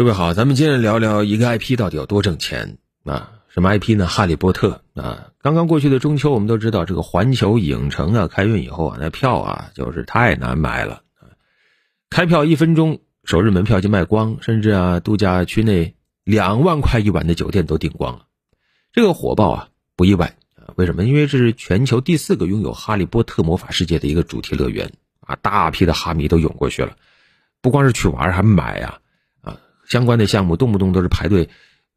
[0.00, 3.32] 各位好，咱们接着聊聊一个 IP 到底有多挣钱啊？
[3.50, 4.06] 什么 IP 呢？
[4.06, 5.28] 哈利波特啊！
[5.42, 11.02] 刚刚过去的中秋，我们都知道这个环球影城啊开运以后啊，那票啊就是太难买了！
[12.08, 18.24] 开票一分钟，首日门票就卖光，甚至啊度假区内两万块一晚的酒店都订光了。
[18.94, 20.72] 这个火爆啊不意外啊？
[20.76, 21.04] 为什么？
[21.04, 25.36] 因为这是全球第四个拥有哈利波特魔法世界的一个主题乐园啊！
[25.42, 26.96] 大批的哈迷都涌过去了，
[27.60, 29.00] 不光是去玩，还买呀！
[29.90, 31.50] 相关的项目动不动都是排队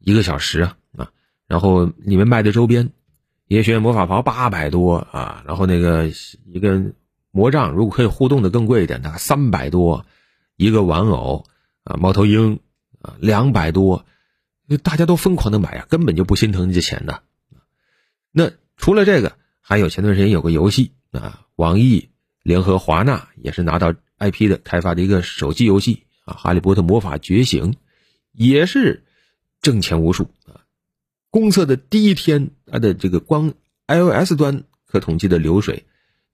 [0.00, 1.10] 一个小时啊啊，
[1.46, 2.90] 然后里面卖的周边，
[3.46, 6.10] 也学院魔法袍八百多啊，然后那个
[6.44, 6.92] 一个
[7.30, 10.04] 魔杖如果可以互动的更贵一点，那三百多，
[10.56, 11.44] 一个玩偶
[11.84, 12.58] 啊猫头鹰
[13.00, 14.04] 啊两百多，
[14.82, 17.22] 大家都疯狂的买啊，根本就不心疼这钱的。
[18.32, 22.10] 那除了这个，还有前段时间有个游戏啊，网易
[22.42, 26.02] 联合华纳也是拿到 IP 的开发的一个手机游戏。
[26.26, 27.74] 啊，哈利波特魔法觉醒，
[28.32, 29.04] 也是
[29.62, 30.68] 挣钱无数啊！
[31.30, 33.54] 公测的第一天，它的这个光
[33.86, 35.84] iOS 端可统计的流水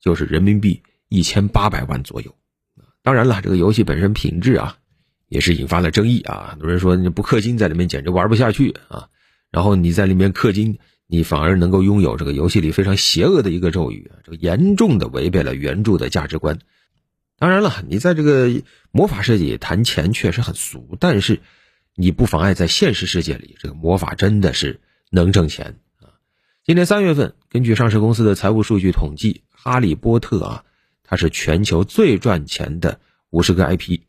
[0.00, 2.34] 就是人民币一千八百万左右。
[3.02, 4.78] 当然了，这个游戏本身品质啊，
[5.28, 6.48] 也是引发了争议啊。
[6.52, 9.08] 很多人说你不氪金在里面简直玩不下去啊，
[9.50, 16.58] 然后你在里面氪金，你反而能够拥有这个游戏里非常邪恶的一个咒语啊，这个严重的违背了原著的价值观。
[17.42, 18.62] 当然了，你在这个
[18.92, 21.40] 魔法世界谈钱确实很俗，但是
[21.96, 26.22] 你不妨碍在现实世界里，这个魔法真的是能挣钱啊！
[26.62, 30.64] 今年三月份，根据上市公司的财务数据统计，哈利波特啊，
[31.02, 34.02] 它是全球最赚钱的五十个 IP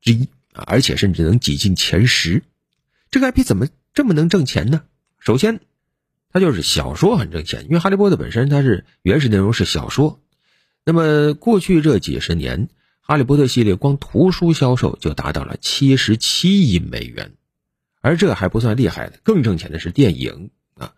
[0.00, 2.42] 之一啊，而且甚至能挤进前十。
[3.12, 4.82] 这个 IP 怎么这么能挣钱呢？
[5.20, 5.60] 首先，
[6.32, 10.20] 它就是小说很挣钱，因为哈利波特本身它是原始内容是小说，
[10.84, 12.68] 那么过去这几十年。
[13.10, 17.32] 哈利波特系列光图书销售就达到了七十七亿美元，
[18.00, 20.92] 而这还不算厉害的，更挣钱的是电影啊。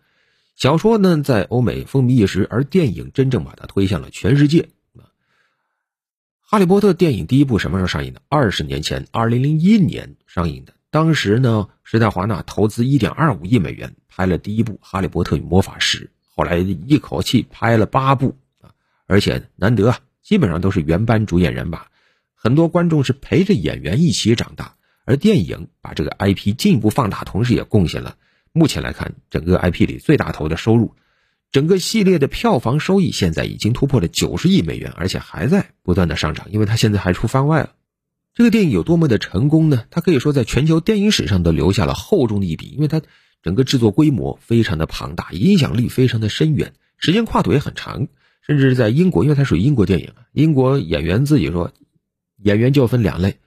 [0.54, 4.68] 小说呢在欧美风靡一时，而电影真正把它推向了全世界。
[6.42, 8.20] 哈利波特电影第一部什么时候上映的？
[8.28, 10.74] 二十年前，二零零一年上映的。
[10.90, 18.68] 当时呢，时代华纳投资一点二五亿美元拍了第一部《哈利波特与魔法石》，后来一口气拍了八部啊，
[19.06, 21.86] 而且难得啊，基本上都是原班主演人马。
[22.42, 28.16] 很多观众是陪着演员一起长大，而电影把这个 IP 进一步放大，同时也贡献了
[28.52, 30.96] 目前来看整个 IP 里最大头的收入。
[31.52, 37.74] 整个系列的票房收益现在已经突破了九十亿美元，而且还在不断的上涨，因为它现在还出番外了。
[38.34, 39.84] 这个电影有多么的成功呢？
[39.90, 43.02] 它可以说在全球电影史上都留下了厚重的一笔，因为它
[43.40, 48.08] 整个制作规模非常的庞大，影响力非常的深远，时间跨度也很长，
[48.44, 51.72] 甚至在英国，因为它属于英国电影啊，英国演员自己说。
[52.42, 53.38] 演员就分两类，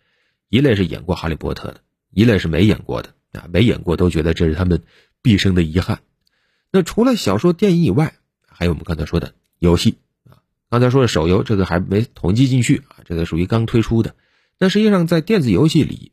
[0.50, 4.84] 一类是演过《哈利波特》的，一类是没演过的啊，没演过都觉得这是他们
[5.22, 6.00] 毕生的遗憾。
[6.72, 8.16] 那除了小说、电影以外，
[8.48, 9.98] 还有我们刚才说的游戏
[10.30, 14.16] 啊，刚才说的手游，这个还没统计进去啊，这个属于刚推出的。
[14.58, 16.12] 但实际上，在电子游戏里，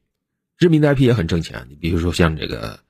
[0.58, 1.66] 知名的 IP 也很挣钱。
[1.68, 2.80] 你比如说像这个，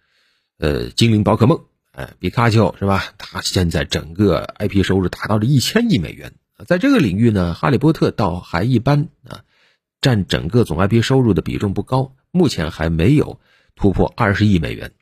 [0.59, 1.61] 呃，精灵宝可梦，
[1.93, 3.13] 哎，皮卡丘是吧？
[3.19, 6.33] 它现在整个 IP 收入达到了一千亿美元
[6.67, 9.45] 在这个领域呢，哈利波特倒还一般啊。
[10.03, 13.41] 占整个总 IP 收入的比重不高，目前还没有
[13.77, 14.93] 突破二十亿美元。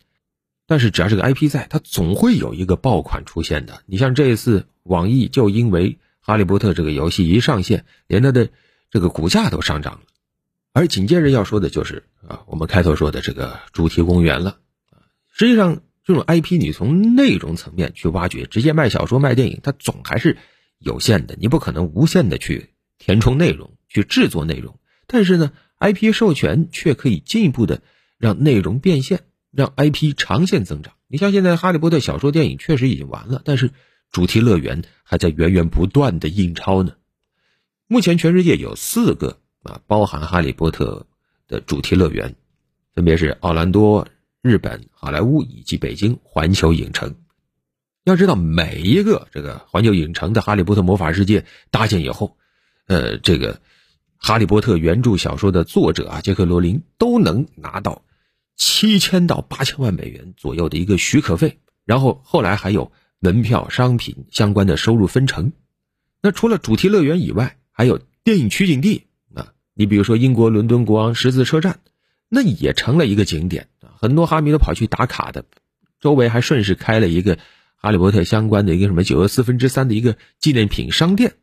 [0.66, 3.83] 但是只要这个 IP 在，它总会有一个爆款出现的。
[3.87, 8.50] 你像这一次网易就因为《哈利波特》这个游戏一上线，连它的
[8.91, 10.00] 这个股价都上涨了。
[10.72, 14.59] 而紧接着要说的就是啊，我们开头说的这个主题公园了。
[15.33, 20.37] 实际上，这种 IP 你从内容层面去挖掘，直接卖小说、卖电影，它总还是
[20.78, 21.37] 有限的。
[21.41, 24.78] 你不可能无限的去填充内容，去制作内容。
[25.12, 25.50] 但是呢
[25.81, 27.82] ，IP 授权却可以进一步的
[28.16, 30.94] 让内容变现，让 IP 长线增长。
[31.09, 33.72] 你像现在《哈利波特》小说、电影确实已经完了，但是
[34.12, 36.93] 主题乐园还在源源不断的印钞呢。
[37.88, 41.06] 目前全世界有四个啊，包含《哈利波特》
[41.53, 42.37] 的主题乐园，
[42.94, 44.07] 分别是奥兰多、
[44.42, 47.16] 日本、好莱坞以及北京环球影城。
[48.04, 51.41] 要知道，每一个这个环球影城的《哈利波特魔法世界》
[51.72, 52.36] 搭建以后，
[52.86, 53.54] 呃，这个。
[54.22, 58.03] 《哈利波特》原著小说的作者啊，杰克罗琳都能拿到
[58.55, 65.53] 七千到八千万美元左右的一个许可费，然后后来还有门票、商品相关的收入分成。
[66.21, 71.81] 那除了主题乐园以外，还有电影取景地啊，你比如说英国伦敦国王十字车站，
[72.28, 73.69] 那也成了一个景点，
[73.99, 75.47] 很多哈迷都跑去打卡的。
[75.99, 77.37] 周围还顺势开了一个
[77.77, 81.37] 《哈利波特》相关的一个什么九又四分之三的一个纪念品商店。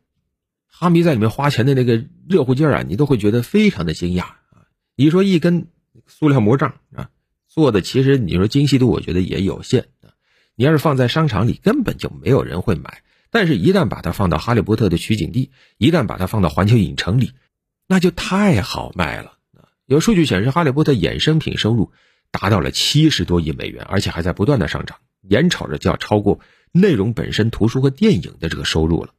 [0.70, 4.68] 哈迷在里面花钱的那个热乎劲儿啊，你都会觉得非常的惊讶啊！
[4.94, 5.66] 你说一根
[6.06, 7.10] 塑料魔杖啊，
[7.48, 10.14] 做的其实你说精细度，我觉得也有限啊。
[10.54, 13.02] 你要是放在商场里，根本就没有人会买。
[13.30, 17.32] 但是，一旦把它放到哈利波特的取景地，一旦把它放到环球影城里，
[17.86, 21.92] 那就太好卖了啊有数据显示，哈利波特衍生品收入
[22.30, 24.98] 达到了七十多亿美元，而且还在不断的上涨，
[25.28, 26.40] 眼瞅着就要超过
[26.72, 29.14] 内容本身图书和电影的这个收入了。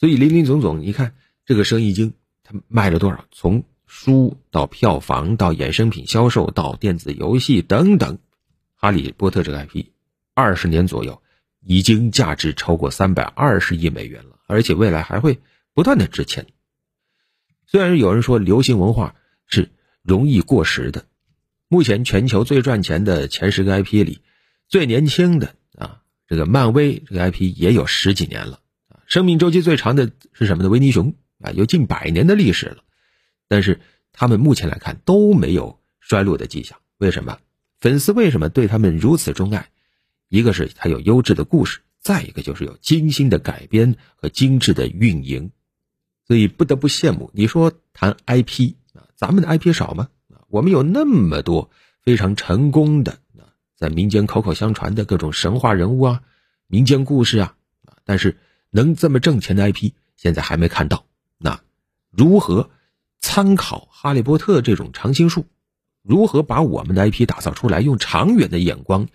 [0.00, 1.14] 所以，林林总总，你看
[1.44, 3.26] 这个生意经，它卖了多少？
[3.30, 8.18] 从书到票房到衍生品销售到电子游戏等等，
[8.74, 9.84] 哈利波特这个 IP，
[10.34, 11.22] 二十年左右。
[11.62, 15.40] 已经价值超过三百二十亿美元了，而且未来还会
[15.74, 16.46] 不断的值钱。
[17.66, 19.14] 虽然有人说流行文化
[19.44, 19.70] 是
[20.00, 21.04] 容易过时的，
[21.68, 24.22] 目前全球最赚钱的前十个 IP 里，
[24.68, 28.60] 最年轻的啊，这个漫威这个 IP 也有十几年了，
[29.10, 30.68] 生命周期最长的是什么呢？
[30.68, 32.84] 维尼熊啊，有近百年的历史了，
[33.48, 33.80] 但是
[34.12, 36.78] 他们目前来看都没有衰落的迹象。
[36.96, 37.40] 为什么？
[37.80, 39.70] 粉丝为什么对他们如此钟爱？
[40.28, 45.50] 一个是它有优质的故事，再一个就是有精心的改编和精致的运营，
[46.28, 47.32] 所以不得不羡慕。
[47.34, 50.08] 你说谈 IP 啊，咱们的 IP 少吗？
[50.32, 56.22] 啊，我们有那么多非常成功的啊，在民间口口相传的各种神话人物啊、
[56.68, 58.38] 民间故事啊啊，但是
[58.70, 61.04] 能这么挣钱的 IP 现在还没看到。
[61.38, 61.60] 那
[62.10, 62.70] 如何
[63.20, 65.46] 参考哈利波特这种常青树？
[66.02, 67.80] 如何把我们的 IP 打造出来？
[67.80, 69.08] 用长远的眼光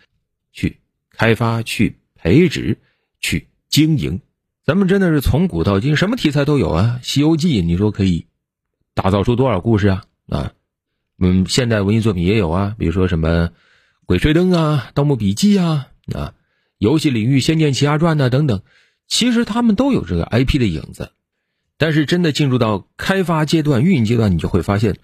[0.51, 0.79] 去。
[1.17, 2.77] 开发去培植，
[3.21, 4.19] 去经营，
[4.65, 6.99] 咱们真的是从古到今什么题材都有啊！
[7.07, 8.25] 《西游记》你说可以
[8.93, 10.03] 打造出多少故事啊？
[10.27, 10.51] 啊，
[11.17, 13.47] 嗯，现代文艺作品也有啊，比如说什么
[14.05, 16.33] 《鬼吹灯》啊，《盗墓笔记》啊，啊，
[16.79, 18.61] 游戏领域《仙剑奇侠传》呐等等，
[19.07, 21.11] 其实他们都有这个 IP 的影子，
[21.77, 24.97] 但是真的进入到开发阶段、运营阶段，你就会发现。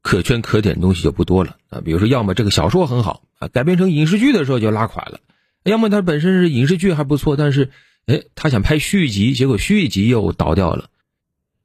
[0.00, 5.18] 可圈可点的东西就不多了啊，比如说，要么这个小说很好啊，改编成影视剧的时候就拉垮了；
[5.64, 7.70] 要么它本身是影视剧还不错，但是，
[8.06, 10.88] 哎，他想拍续集，结果续集又倒掉了。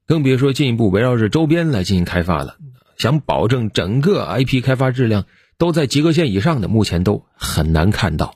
[0.07, 2.57] 更别说进一步围绕着周边来进行开发了。
[2.97, 5.25] 想保证整个 IP 开发质量
[5.57, 8.35] 都在及格线以上的，目前都很难看到。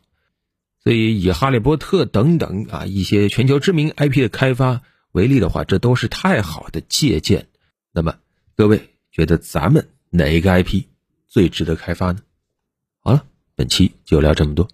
[0.88, 4.82] 所以，以《哈利波特》等等啊一些全球知名 IP 的开发
[5.12, 7.46] 为例的话，这都是太好的借鉴。
[7.92, 8.16] 那么，
[8.56, 8.94] 各位。
[9.12, 10.84] 觉得咱们哪一个 IP
[11.28, 12.20] 最值得开发呢？
[13.04, 14.66] 好了，本期就聊这么多。